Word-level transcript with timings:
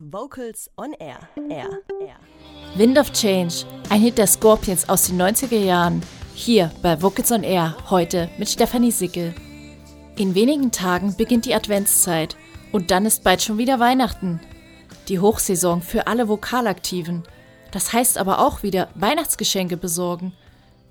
Vocals 0.00 0.70
on 0.76 0.92
Air. 1.00 1.18
Air. 1.50 1.80
Air. 2.00 2.20
Wind 2.76 3.00
of 3.00 3.12
Change, 3.12 3.64
ein 3.90 4.00
Hit 4.00 4.16
der 4.16 4.28
Scorpions 4.28 4.88
aus 4.88 5.08
den 5.08 5.20
90er 5.20 5.58
Jahren. 5.58 6.02
Hier 6.34 6.70
bei 6.82 7.02
Vocals 7.02 7.32
on 7.32 7.42
Air, 7.42 7.76
heute 7.90 8.30
mit 8.38 8.48
Stefanie 8.48 8.92
Sickel. 8.92 9.34
In 10.14 10.36
wenigen 10.36 10.70
Tagen 10.70 11.16
beginnt 11.16 11.46
die 11.46 11.54
Adventszeit 11.54 12.36
und 12.70 12.92
dann 12.92 13.06
ist 13.06 13.24
bald 13.24 13.42
schon 13.42 13.58
wieder 13.58 13.80
Weihnachten. 13.80 14.38
Die 15.08 15.18
Hochsaison 15.18 15.82
für 15.82 16.06
alle 16.06 16.28
Vokalaktiven. 16.28 17.24
Das 17.72 17.92
heißt 17.92 18.18
aber 18.18 18.38
auch 18.38 18.62
wieder 18.62 18.90
Weihnachtsgeschenke 18.94 19.76
besorgen. 19.76 20.32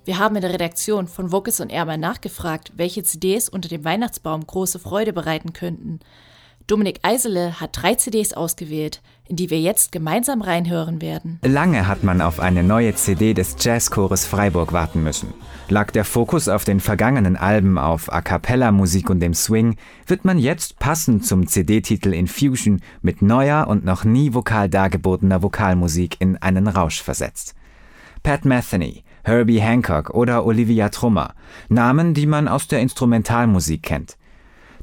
Wir 0.03 0.19
haben 0.19 0.35
in 0.35 0.41
der 0.41 0.51
Redaktion 0.51 1.07
von 1.07 1.31
Vocals 1.31 1.61
on 1.61 1.69
Air 1.69 1.85
mal 1.85 1.97
nachgefragt, 1.97 2.73
welche 2.75 3.03
CDs 3.03 3.47
unter 3.47 3.69
dem 3.69 3.85
Weihnachtsbaum 3.85 4.45
große 4.45 4.79
Freude 4.79 5.13
bereiten 5.13 5.53
könnten. 5.53 6.01
Dominik 6.67 6.99
Eisele 7.01 7.61
hat 7.61 7.81
drei 7.81 7.95
CDs 7.95 8.33
ausgewählt, 8.33 9.01
in 9.29 9.37
die 9.37 9.49
wir 9.49 9.59
jetzt 9.61 9.93
gemeinsam 9.93 10.41
reinhören 10.41 11.01
werden. 11.01 11.39
Lange 11.41 11.87
hat 11.87 12.03
man 12.03 12.19
auf 12.19 12.41
eine 12.41 12.61
neue 12.61 12.93
CD 12.93 13.33
des 13.33 13.55
Jazzchores 13.57 14.25
Freiburg 14.25 14.73
warten 14.73 15.01
müssen. 15.01 15.33
Lag 15.69 15.91
der 15.91 16.03
Fokus 16.03 16.49
auf 16.49 16.65
den 16.65 16.81
vergangenen 16.81 17.37
Alben 17.37 17.77
auf 17.77 18.11
A 18.11 18.19
cappella 18.21 18.73
Musik 18.73 19.09
und 19.09 19.21
dem 19.21 19.33
Swing, 19.33 19.77
wird 20.07 20.25
man 20.25 20.37
jetzt 20.37 20.77
passend 20.77 21.25
zum 21.25 21.47
CD-Titel 21.47 22.13
Infusion 22.13 22.81
mit 23.01 23.21
neuer 23.21 23.69
und 23.69 23.85
noch 23.85 24.03
nie 24.03 24.33
vokal 24.33 24.67
dargebotener 24.67 25.41
Vokalmusik 25.41 26.17
in 26.19 26.35
einen 26.35 26.67
Rausch 26.67 27.01
versetzt. 27.01 27.55
Pat 28.23 28.43
Metheny, 28.43 29.05
Herbie 29.23 29.61
Hancock 29.61 30.09
oder 30.09 30.45
Olivia 30.45 30.89
Trummer, 30.89 31.33
Namen, 31.69 32.13
die 32.13 32.25
man 32.25 32.49
aus 32.49 32.67
der 32.67 32.81
Instrumentalmusik 32.81 33.83
kennt. 33.83 34.17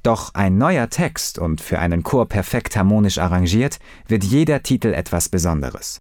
Doch 0.04 0.34
ein 0.34 0.58
neuer 0.58 0.90
Text 0.90 1.38
und 1.38 1.62
für 1.62 1.78
einen 1.78 2.02
Chor 2.02 2.28
perfekt 2.28 2.76
harmonisch 2.76 3.16
arrangiert, 3.16 3.78
wird 4.06 4.22
jeder 4.22 4.62
Titel 4.62 4.92
etwas 4.92 5.30
Besonderes. 5.30 5.98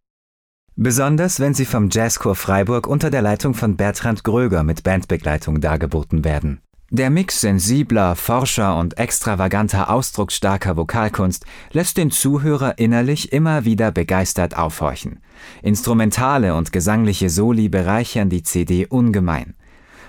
Besonders 0.75 1.39
wenn 1.39 1.53
sie 1.53 1.65
vom 1.65 1.89
Jazzchor 1.89 2.35
Freiburg 2.35 2.85
unter 2.85 3.09
der 3.09 3.21
Leitung 3.21 3.53
von 3.53 3.77
Bertrand 3.77 4.25
Gröger 4.25 4.63
mit 4.63 4.83
Bandbegleitung 4.83 5.61
dargeboten 5.61 6.25
werden. 6.25 6.59
Der 6.89 7.09
Mix 7.09 7.39
sensibler, 7.39 8.17
forscher 8.17 8.77
und 8.77 8.97
extravaganter 8.97 9.89
ausdrucksstarker 9.89 10.75
Vokalkunst 10.75 11.45
lässt 11.71 11.95
den 11.95 12.11
Zuhörer 12.11 12.77
innerlich 12.79 13.31
immer 13.31 13.63
wieder 13.63 13.91
begeistert 13.91 14.57
aufhorchen. 14.57 15.21
Instrumentale 15.61 16.55
und 16.55 16.73
gesangliche 16.73 17.29
Soli 17.29 17.69
bereichern 17.69 18.29
die 18.29 18.43
CD 18.43 18.85
ungemein. 18.85 19.55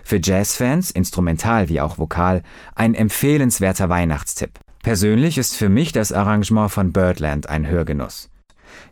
Für 0.04 0.20
Jazzfans, 0.22 0.90
instrumental 0.90 1.68
wie 1.68 1.80
auch 1.80 1.98
vokal, 1.98 2.42
ein 2.74 2.94
empfehlenswerter 2.94 3.88
Weihnachtstipp. 3.88 4.60
Persönlich 4.82 5.38
ist 5.38 5.56
für 5.56 5.70
mich 5.70 5.92
das 5.92 6.12
Arrangement 6.12 6.70
von 6.70 6.92
Birdland 6.92 7.48
ein 7.48 7.66
Hörgenuss. 7.66 8.28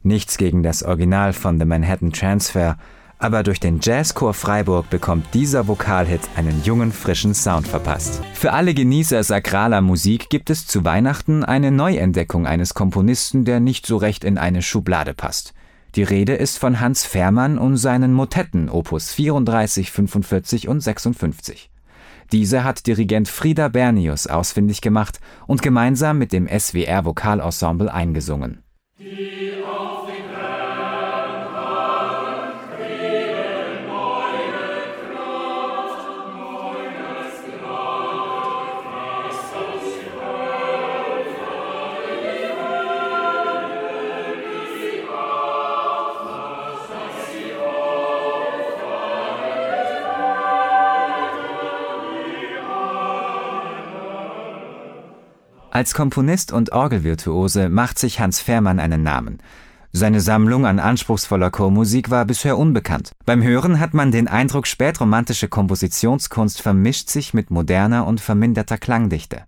Nichts 0.03 0.39
gegen 0.39 0.63
das 0.63 0.83
Original 0.83 1.35
von 1.35 1.59
The 1.59 1.67
Manhattan 1.67 2.13
Transfer, 2.13 2.79
aber 3.19 3.43
durch 3.43 3.61
den 3.61 3.79
Jazzchor 3.81 4.35
Freiburg 4.35 4.91
bekommt 4.91 5.33
dieser 5.35 5.69
Vokalhit 5.69 6.23
einen 6.35 6.65
jungen, 6.65 6.93
frischen 6.93 7.35
Sound 7.35 7.69
verpasst. 7.69 8.21
Für 8.33 8.53
alle 8.53 8.75
Genießer 8.75 9.23
sakraler 9.23 9.81
Musik 9.81 10.31
gibt 10.31 10.51
es 10.51 10.67
zu 10.67 10.85
Weihnachten 10.85 11.45
eine 11.45 11.71
Neuentdeckung 11.71 12.47
eines 12.47 12.75
Komponisten, 12.75 13.45
der 13.45 13.61
nicht 13.61 13.87
so 13.87 13.99
recht 13.99 14.25
in 14.25 14.39
eine 14.39 14.63
Schublade 14.63 15.15
passt. 15.15 15.55
Die 15.95 16.03
Rede 16.05 16.33
ist 16.33 16.59
von 16.59 16.81
Hans 16.81 17.05
Fährmann 17.05 17.59
und 17.59 17.77
seinen 17.77 18.15
Motetten 18.15 18.71
Opus 18.71 19.13
34, 19.13 19.91
45 19.91 20.69
und 20.69 20.81
56. 20.81 21.71
Diese 22.33 22.65
hat 22.65 22.87
Dirigent 22.87 23.29
Frieder 23.29 23.69
Bernius 23.69 24.27
ausfindig 24.27 24.81
gemacht 24.81 25.21
und 25.47 25.61
gemeinsam 25.61 26.17
mit 26.17 26.33
dem 26.33 26.49
SWR 26.49 27.05
Vokalensemble 27.05 27.93
eingesungen. 27.93 28.63
Als 55.83 55.95
Komponist 55.95 56.53
und 56.53 56.71
Orgelvirtuose 56.71 57.69
macht 57.69 57.99
sich 57.99 58.21
Hans 58.21 58.39
Fährmann 58.39 58.79
einen 58.79 59.03
Namen. 59.03 59.39
Seine 59.91 60.21
Sammlung 60.21 60.65
an 60.65 60.79
anspruchsvoller 60.79 61.51
Chormusik 61.51 62.09
war 62.09 62.25
bisher 62.25 62.57
unbekannt. 62.57 63.11
Beim 63.27 63.43
Hören 63.43 63.81
hat 63.81 63.93
man 63.93 64.13
den 64.13 64.29
Eindruck, 64.29 64.69
spätromantische 64.69 65.49
Kompositionskunst 65.49 66.63
vermischt 66.63 67.11
sich 67.11 67.35
mit 67.35 67.51
moderner 67.51 68.07
und 68.07 68.21
verminderter 68.21 68.79
Klangdichte. 68.79 69.43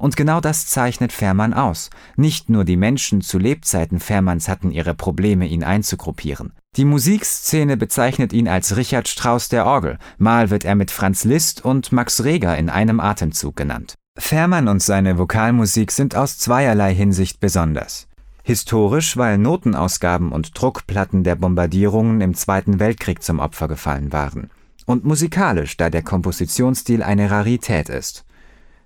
Und 0.00 0.16
genau 0.16 0.40
das 0.40 0.66
zeichnet 0.66 1.12
Fährmann 1.12 1.54
aus. 1.54 1.90
Nicht 2.16 2.48
nur 2.48 2.64
die 2.64 2.76
Menschen 2.76 3.20
zu 3.20 3.38
Lebzeiten 3.38 4.00
Fährmanns 4.00 4.48
hatten 4.48 4.72
ihre 4.72 4.96
Probleme, 4.96 5.46
ihn 5.46 5.62
einzugruppieren. 5.62 6.52
Die 6.74 6.84
Musikszene 6.84 7.76
bezeichnet 7.76 8.32
ihn 8.32 8.48
als 8.48 8.76
Richard 8.76 9.06
Strauss 9.06 9.48
der 9.48 9.66
Orgel, 9.66 9.98
mal 10.18 10.50
wird 10.50 10.64
er 10.64 10.74
mit 10.74 10.90
Franz 10.90 11.22
Liszt 11.22 11.64
und 11.64 11.92
Max 11.92 12.24
Reger 12.24 12.58
in 12.58 12.70
einem 12.70 12.98
Atemzug 12.98 13.54
genannt. 13.54 13.94
Fährmann 14.30 14.68
und 14.68 14.80
seine 14.80 15.18
Vokalmusik 15.18 15.90
sind 15.90 16.14
aus 16.14 16.38
zweierlei 16.38 16.94
Hinsicht 16.94 17.40
besonders. 17.40 18.06
Historisch, 18.44 19.16
weil 19.16 19.38
Notenausgaben 19.38 20.30
und 20.30 20.52
Druckplatten 20.54 21.24
der 21.24 21.34
Bombardierungen 21.34 22.20
im 22.20 22.34
Zweiten 22.34 22.78
Weltkrieg 22.78 23.24
zum 23.24 23.40
Opfer 23.40 23.66
gefallen 23.66 24.12
waren. 24.12 24.50
Und 24.86 25.04
musikalisch, 25.04 25.76
da 25.76 25.90
der 25.90 26.02
Kompositionsstil 26.02 27.02
eine 27.02 27.30
Rarität 27.30 27.88
ist. 27.88 28.24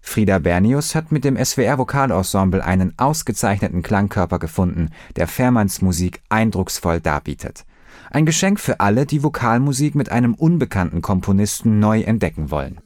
Frieda 0.01 0.39
Bernius 0.39 0.95
hat 0.95 1.13
mit 1.13 1.25
dem 1.25 1.37
SWR 1.43 1.77
Vokalensemble 1.77 2.65
einen 2.65 2.95
ausgezeichneten 2.97 3.83
Klangkörper 3.83 4.39
gefunden, 4.39 4.91
der 5.17 5.27
Fährmanns 5.27 5.83
Musik 5.83 6.23
eindrucksvoll 6.29 7.01
darbietet. 7.01 7.65
Ein 8.11 8.25
Geschenk 8.25 8.61
für 8.61 8.81
alle, 8.81 9.05
die 9.05 9.23
Vokalmusik 9.23 9.95
mit 9.95 10.11
einem 10.11 10.35
unbekannten 10.35 11.03
Komponisten 11.03 11.81
neu 11.81 12.01
entdecken 12.01 12.51
wollen. 12.51 12.79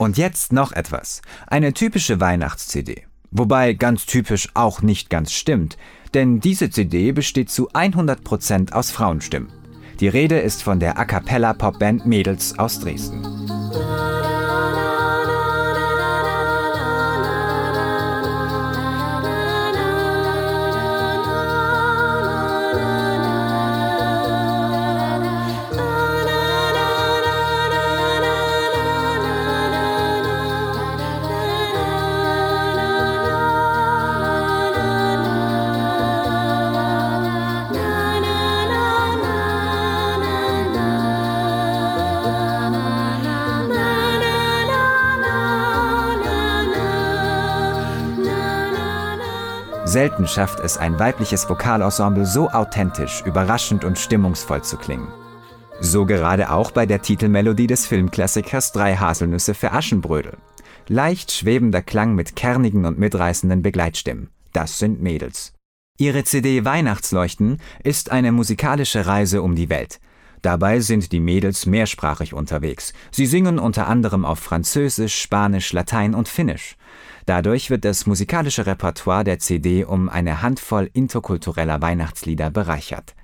Und 0.00 0.16
jetzt 0.16 0.52
noch 0.52 0.70
etwas. 0.70 1.22
Eine 1.48 1.72
typische 1.74 2.20
Weihnachts-CD. 2.20 3.02
Wobei 3.32 3.72
ganz 3.72 4.06
typisch 4.06 4.48
auch 4.54 4.80
nicht 4.80 5.10
ganz 5.10 5.32
stimmt, 5.32 5.76
denn 6.14 6.38
diese 6.38 6.70
CD 6.70 7.10
besteht 7.10 7.50
zu 7.50 7.68
100% 7.72 8.72
aus 8.72 8.92
Frauenstimmen. 8.92 9.52
Die 9.98 10.06
Rede 10.06 10.38
ist 10.38 10.62
von 10.62 10.78
der 10.78 10.98
A 10.98 11.04
cappella 11.04 11.52
Popband 11.52 12.06
Mädels 12.06 12.56
aus 12.60 12.78
Dresden. 12.78 13.27
Selten 49.98 50.28
schafft 50.28 50.60
es 50.60 50.78
ein 50.78 50.96
weibliches 51.00 51.48
Vokalensemble 51.48 52.24
so 52.24 52.48
authentisch, 52.48 53.20
überraschend 53.26 53.82
und 53.84 53.98
stimmungsvoll 53.98 54.62
zu 54.62 54.76
klingen. 54.76 55.08
So 55.80 56.06
gerade 56.06 56.52
auch 56.52 56.70
bei 56.70 56.86
der 56.86 57.02
Titelmelodie 57.02 57.66
des 57.66 57.84
Filmklassikers 57.84 58.70
Drei 58.70 58.94
Haselnüsse 58.94 59.54
für 59.54 59.72
Aschenbrödel. 59.72 60.36
Leicht 60.86 61.32
schwebender 61.32 61.82
Klang 61.82 62.14
mit 62.14 62.36
kernigen 62.36 62.84
und 62.84 63.00
mitreißenden 63.00 63.60
Begleitstimmen. 63.60 64.30
Das 64.52 64.78
sind 64.78 65.02
Mädels. 65.02 65.54
Ihre 65.98 66.22
CD 66.22 66.64
Weihnachtsleuchten 66.64 67.58
ist 67.82 68.12
eine 68.12 68.30
musikalische 68.30 69.04
Reise 69.04 69.42
um 69.42 69.56
die 69.56 69.68
Welt. 69.68 69.98
Dabei 70.42 70.78
sind 70.78 71.10
die 71.10 71.18
Mädels 71.18 71.66
mehrsprachig 71.66 72.34
unterwegs. 72.34 72.92
Sie 73.10 73.26
singen 73.26 73.58
unter 73.58 73.88
anderem 73.88 74.24
auf 74.24 74.38
Französisch, 74.38 75.20
Spanisch, 75.20 75.72
Latein 75.72 76.14
und 76.14 76.28
Finnisch. 76.28 76.76
Dadurch 77.28 77.68
wird 77.68 77.84
das 77.84 78.06
musikalische 78.06 78.64
Repertoire 78.64 79.22
der 79.22 79.38
CD 79.38 79.84
um 79.84 80.08
eine 80.08 80.40
Handvoll 80.40 80.88
interkultureller 80.94 81.82
Weihnachtslieder 81.82 82.48
bereichert. 82.48 83.14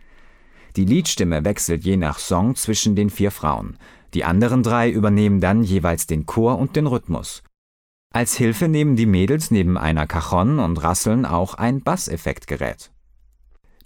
Die 0.76 0.84
Liedstimme 0.84 1.42
wechselt 1.46 1.84
je 1.84 1.96
nach 1.96 2.18
Song 2.18 2.54
zwischen 2.54 2.96
den 2.96 3.08
vier 3.08 3.30
Frauen. 3.30 3.78
Die 4.12 4.24
anderen 4.24 4.62
drei 4.62 4.90
übernehmen 4.90 5.40
dann 5.40 5.62
jeweils 5.62 6.06
den 6.06 6.26
Chor 6.26 6.58
und 6.58 6.76
den 6.76 6.86
Rhythmus. 6.86 7.42
Als 8.12 8.36
Hilfe 8.36 8.68
nehmen 8.68 8.94
die 8.94 9.06
Mädels 9.06 9.50
neben 9.50 9.78
einer 9.78 10.06
Cajon 10.06 10.58
und 10.58 10.82
Rasseln 10.82 11.24
auch 11.24 11.54
ein 11.54 11.80
Basseffektgerät. 11.80 12.90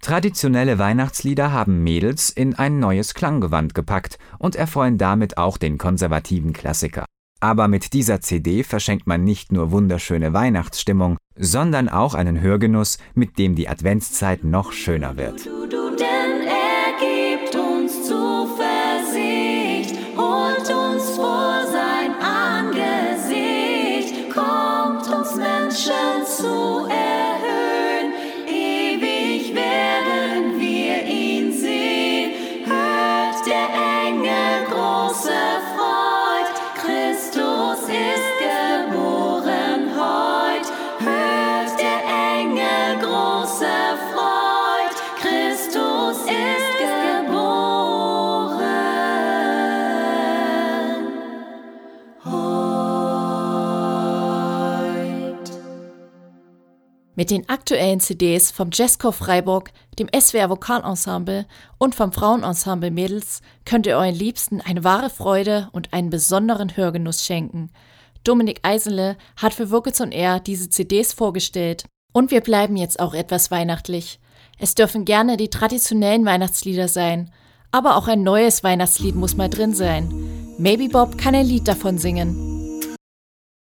Traditionelle 0.01 0.81
Weihnachtslieder 0.81 1.53
haben 1.53 1.85
Mädels 1.85 2.31
in 2.31 2.57
ein 2.57 2.81
neues 2.81 3.15
Klanggewand 3.15 3.73
gepackt 3.73 4.19
und 4.41 4.57
erfreuen 4.57 4.99
damit 4.99 5.39
auch 5.39 5.59
den 5.59 5.79
konservativen 5.79 6.53
Klassiker. 6.53 7.05
Aber 7.41 7.69
mit 7.69 7.93
dieser 7.93 8.21
CD 8.21 8.65
verschenkt 8.65 9.07
man 9.07 9.23
nicht 9.23 9.53
nur 9.53 9.71
wunderschöne 9.71 10.33
Weihnachtsstimmung, 10.33 11.19
sondern 11.37 11.89
auch 11.89 12.15
einen 12.15 12.41
Hörgenuss, 12.41 12.99
mit 13.15 13.39
dem 13.39 13.55
die 13.55 13.69
Adventszeit 13.69 14.43
noch 14.43 14.73
schöner 14.73 15.17
wird. 15.17 15.49
Mit 57.19 57.33
den 57.33 57.49
aktuellen 57.49 57.99
CDs 57.99 58.53
vom 58.53 58.71
Jazzchor 58.73 59.13
Freiburg, 59.13 59.73
dem 59.99 60.07
SWR 60.17 60.51
Vokalensemble 60.51 61.47
und 61.77 61.97
vom 61.97 62.13
Frauenensemble 62.13 62.93
Mädels 62.93 63.43
könnt 63.65 63.89
ihr 63.89 63.97
euren 63.97 64.15
Liebsten 64.15 64.61
eine 64.61 64.85
wahre 64.85 65.11
Freude 65.11 65.69
und 65.73 65.93
einen 65.93 66.11
besonderen 66.11 66.77
Hörgenuss 66.77 67.27
schenken. 67.27 67.73
Dominik 68.23 68.61
Eisele 68.63 69.17
hat 69.35 69.53
für 69.53 69.73
Vocals 69.73 70.01
on 70.01 70.13
Air 70.13 70.39
diese 70.39 70.71
CDs 70.71 71.13
vorgestellt. 71.13 71.87
Und 72.13 72.31
wir 72.31 72.41
bleiben 72.41 72.77
jetzt 72.77 73.01
auch 73.01 73.15
etwas 73.15 73.51
weihnachtlich. 73.51 74.21
Es 74.61 74.77
dürfen 74.77 75.05
gerne 75.05 75.37
die 75.37 75.51
traditionellen 75.51 76.25
Weihnachtslieder 76.25 76.87
sein, 76.87 77.33
aber 77.73 77.97
auch 77.97 78.07
ein 78.07 78.23
neues 78.23 78.63
Weihnachtslied 78.63 79.17
muss 79.17 79.37
mal 79.37 79.51
drin 79.51 79.75
sein. 79.75 80.55
Maybe 80.57 80.89
Bob 80.89 81.19
kann 81.19 81.35
ein 81.35 81.47
Lied 81.47 81.67
davon 81.67 81.99
singen. 81.99 82.58